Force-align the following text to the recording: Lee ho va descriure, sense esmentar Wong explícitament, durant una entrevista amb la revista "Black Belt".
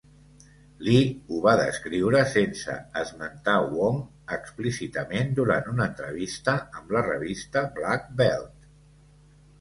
Lee 0.85 1.01
ho 1.33 1.41
va 1.43 1.51
descriure, 1.59 2.21
sense 2.31 2.77
esmentar 3.03 3.57
Wong 3.75 4.01
explícitament, 4.39 5.31
durant 5.41 5.71
una 5.75 5.87
entrevista 5.93 6.57
amb 6.81 6.97
la 6.97 7.05
revista 7.13 7.67
"Black 7.79 8.13
Belt". 8.23 8.69